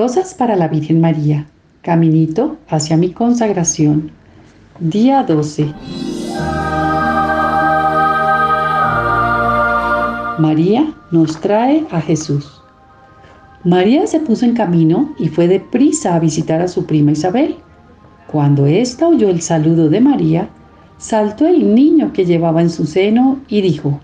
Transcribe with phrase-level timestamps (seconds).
[0.00, 1.46] Rosas para la Virgen María,
[1.82, 4.10] caminito hacia mi consagración.
[4.78, 5.74] Día 12.
[10.38, 12.62] María nos trae a Jesús.
[13.62, 17.56] María se puso en camino y fue deprisa a visitar a su prima Isabel.
[18.26, 20.48] Cuando ésta oyó el saludo de María,
[20.96, 24.00] saltó el niño que llevaba en su seno y dijo,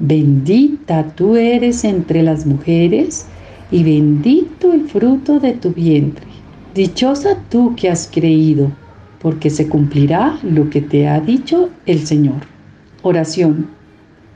[0.00, 3.28] Bendita tú eres entre las mujeres
[3.70, 6.26] y bendito el fruto de tu vientre.
[6.74, 8.70] Dichosa tú que has creído
[9.20, 12.40] porque se cumplirá lo que te ha dicho el Señor.
[13.02, 13.68] Oración.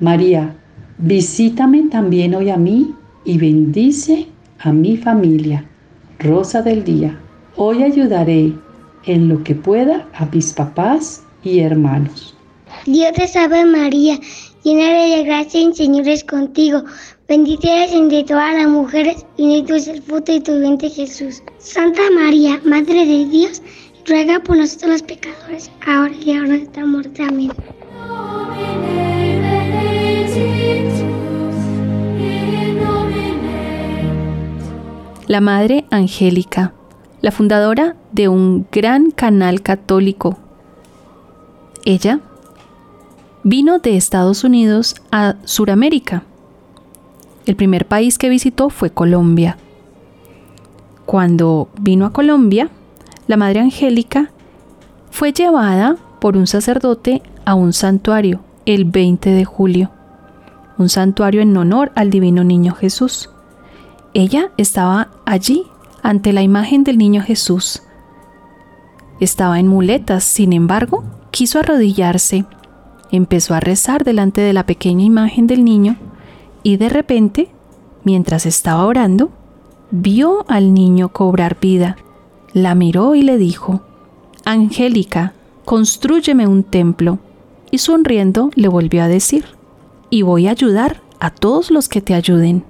[0.00, 0.54] María,
[0.98, 4.26] visítame también hoy a mí y bendice
[4.58, 5.64] a mi familia.
[6.18, 7.18] Rosa del día.
[7.56, 8.52] Hoy ayudaré
[9.06, 12.34] en lo que pueda a mis papás y hermanos.
[12.86, 14.18] Dios te salve María,
[14.64, 16.82] llena de gracia, el Señor es contigo.
[17.28, 21.42] Bendita eres entre todas las mujeres y bendito es el fruto de tu vientre Jesús.
[21.58, 23.62] Santa María, Madre de Dios,
[24.06, 27.22] ruega por nosotros los pecadores, ahora y ahora de nuestra muerte.
[27.22, 27.52] Amén.
[35.26, 36.74] La Madre Angélica,
[37.22, 40.38] la fundadora de un gran canal católico.
[41.86, 42.20] Ella
[43.44, 46.24] vino de Estados Unidos a Suramérica.
[47.44, 49.58] El primer país que visitó fue Colombia.
[51.04, 52.70] Cuando vino a Colombia,
[53.26, 54.30] la Madre Angélica
[55.10, 59.90] fue llevada por un sacerdote a un santuario el 20 de julio,
[60.78, 63.28] un santuario en honor al Divino Niño Jesús.
[64.14, 65.64] Ella estaba allí
[66.02, 67.82] ante la imagen del Niño Jesús.
[69.20, 72.46] Estaba en muletas, sin embargo, quiso arrodillarse,
[73.16, 75.96] empezó a rezar delante de la pequeña imagen del niño
[76.62, 77.48] y de repente,
[78.04, 79.30] mientras estaba orando,
[79.90, 81.96] vio al niño cobrar vida
[82.54, 83.82] la miró y le dijo,
[84.44, 87.18] Angélica, construyeme un templo.
[87.72, 89.44] Y sonriendo le volvió a decir,
[90.08, 92.64] y voy a ayudar a todos los que te ayuden.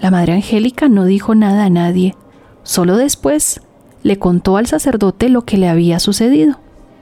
[0.00, 2.14] La Madre Angélica no dijo nada a nadie,
[2.62, 3.62] solo después
[4.02, 6.58] le contó al sacerdote lo que le había sucedido.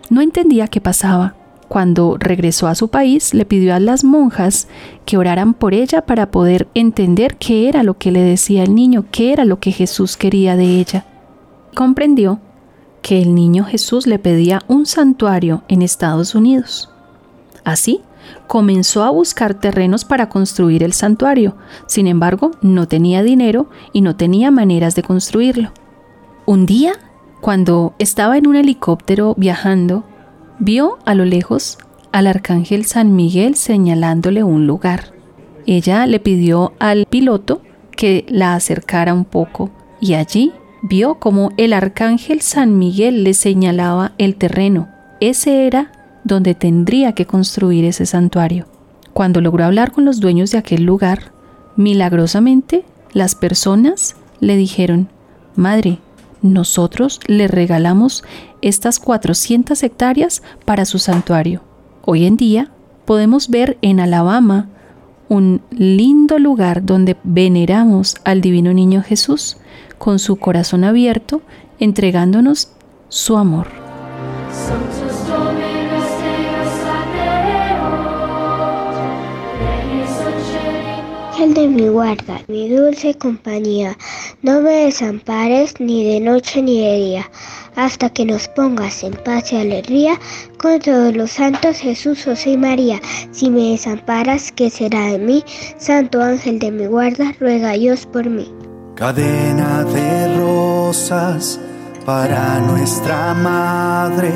[0.08, 1.34] No entendía qué pasaba.
[1.68, 4.68] Cuando regresó a su país, le pidió a las monjas
[5.04, 9.04] que oraran por ella para poder entender qué era lo que le decía el niño,
[9.10, 11.06] qué era lo que Jesús quería de ella
[11.76, 12.40] comprendió
[13.02, 16.90] que el niño Jesús le pedía un santuario en Estados Unidos.
[17.62, 18.00] Así,
[18.48, 21.54] comenzó a buscar terrenos para construir el santuario,
[21.86, 25.70] sin embargo, no tenía dinero y no tenía maneras de construirlo.
[26.46, 26.94] Un día,
[27.42, 30.04] cuando estaba en un helicóptero viajando,
[30.58, 31.78] vio a lo lejos
[32.12, 35.12] al arcángel San Miguel señalándole un lugar.
[35.66, 40.52] Ella le pidió al piloto que la acercara un poco y allí
[40.82, 44.88] vio como el arcángel San Miguel le señalaba el terreno.
[45.20, 45.92] Ese era
[46.24, 48.66] donde tendría que construir ese santuario.
[49.12, 51.32] Cuando logró hablar con los dueños de aquel lugar,
[51.76, 55.08] milagrosamente las personas le dijeron,
[55.54, 55.98] Madre,
[56.52, 58.24] nosotros le regalamos
[58.62, 61.62] estas 400 hectáreas para su santuario.
[62.04, 62.70] Hoy en día
[63.04, 64.68] podemos ver en Alabama
[65.28, 69.56] un lindo lugar donde veneramos al Divino Niño Jesús
[69.98, 71.42] con su corazón abierto,
[71.78, 72.70] entregándonos
[73.08, 73.66] su amor.
[81.46, 83.96] El de mi guarda, mi dulce compañía,
[84.42, 87.30] no me desampares ni de noche ni de día,
[87.76, 90.18] hasta que nos pongas en paz y alegría
[90.60, 93.00] con todos los santos Jesús, José y María.
[93.30, 95.44] Si me desamparas, ¿qué será de mí?
[95.78, 98.52] Santo ángel de mi guarda, ruega Dios por mí.
[98.96, 101.60] Cadena de rosas
[102.04, 104.32] para nuestra madre,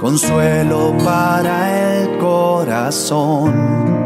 [0.00, 4.05] consuelo para el corazón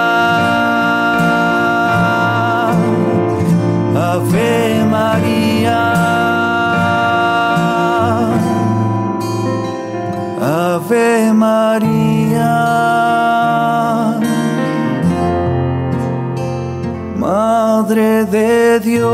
[18.61, 19.11] de Dios.